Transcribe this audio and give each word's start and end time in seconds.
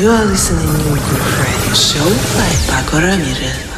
You 0.00 0.08
are 0.08 0.24
listening 0.24 0.64
to 0.64 0.82
Groove 0.82 1.40
Radio 1.40 1.74
Show 1.74 2.08
by 2.32 2.48
Pako 2.72 3.02
Ramirez. 3.02 3.69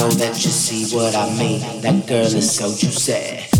know 0.00 0.08
that 0.12 0.42
you 0.42 0.50
see 0.50 0.96
what 0.96 1.14
I 1.14 1.28
mean. 1.36 1.60
That 1.82 2.06
girl 2.06 2.24
is 2.24 2.56
so 2.56 2.68
you 2.68 2.90
said. 2.90 3.59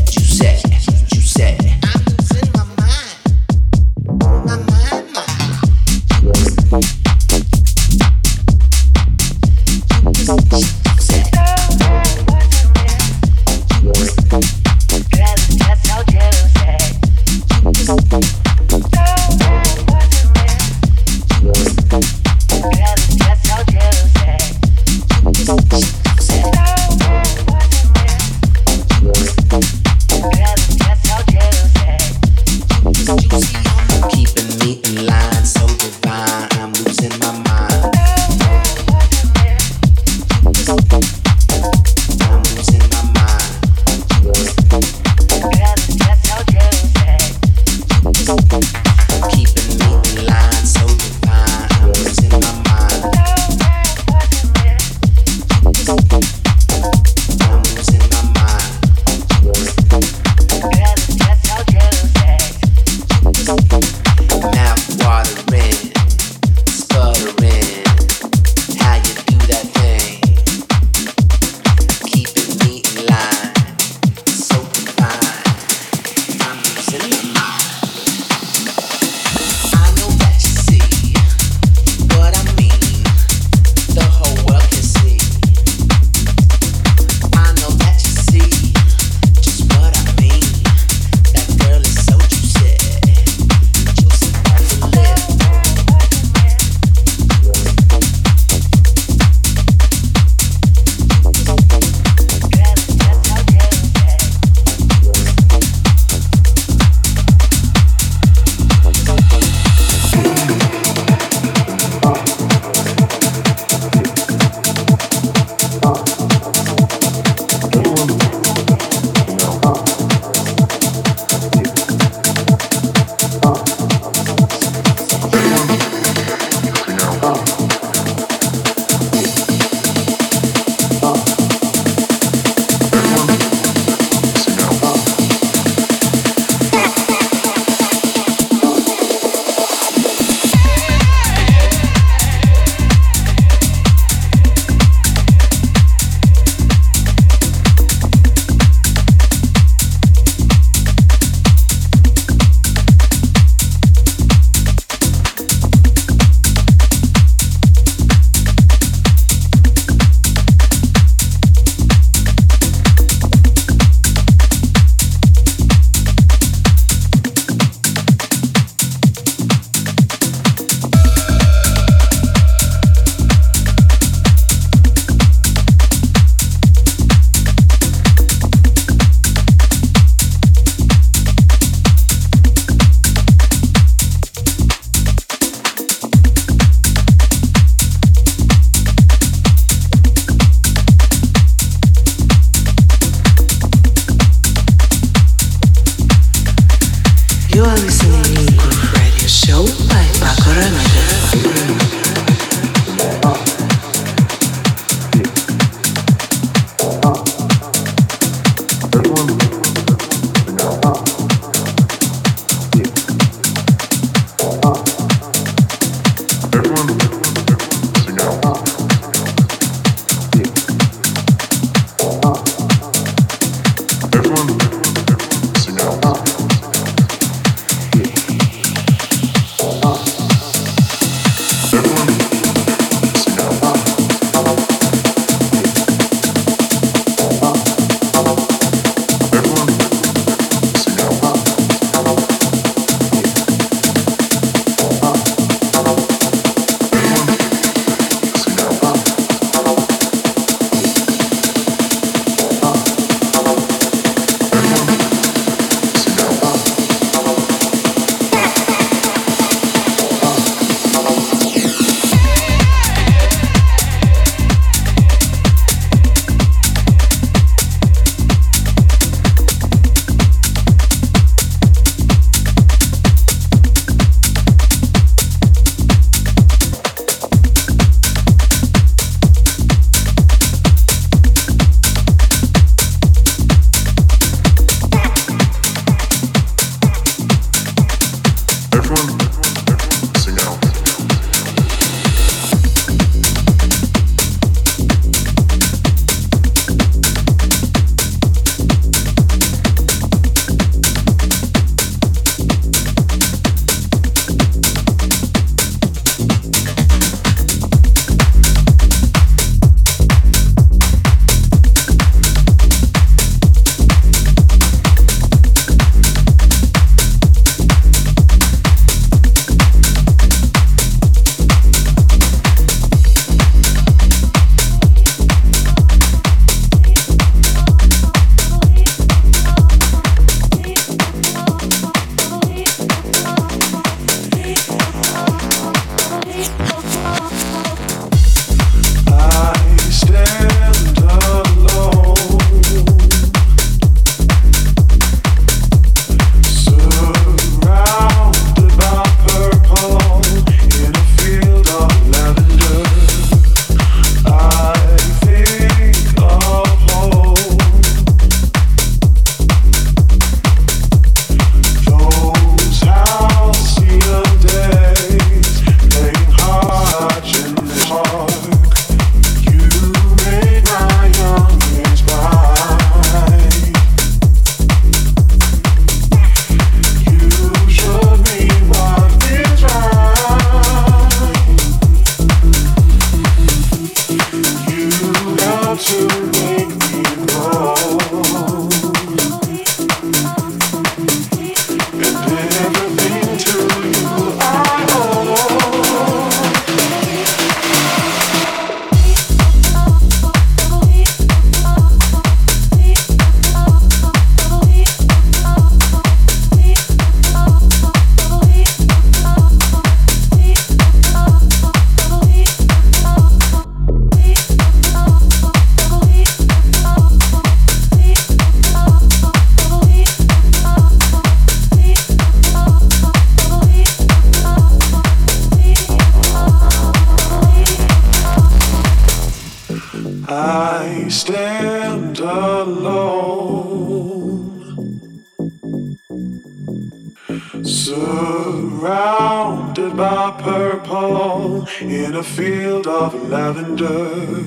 Surrounded 438.30 439.96
by 439.96 440.30
purple 440.40 441.66
in 441.80 442.14
a 442.14 442.22
field 442.22 442.86
of 442.86 443.12
lavender, 443.28 444.44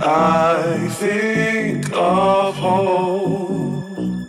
I 0.00 0.86
think 0.92 1.90
of 1.92 2.54
home. 2.54 4.28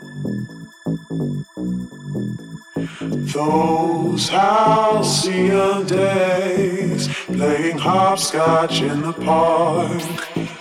Those 3.31 4.27
halcyon 4.29 5.85
days, 5.85 7.07
playing 7.25 7.77
hopscotch 7.77 8.81
in 8.81 9.03
the 9.03 9.13
park. 9.13 10.01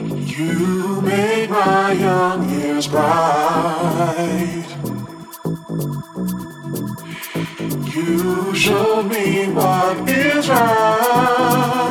You 0.01 1.01
made 1.01 1.49
my 1.49 1.93
young 1.93 2.51
years 2.51 2.89
bright. 2.89 4.76
You 7.97 8.55
showed 8.55 9.05
me 9.05 9.49
what 9.53 10.07
is 10.07 10.51
right. 10.51 11.87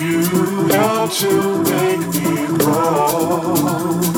You 0.00 0.66
helped 0.66 1.20
to 1.20 1.62
make 1.62 2.00
me 2.08 2.58
grow. 2.58 4.11